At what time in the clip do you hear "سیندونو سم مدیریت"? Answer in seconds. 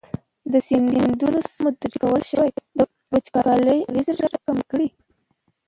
0.67-1.95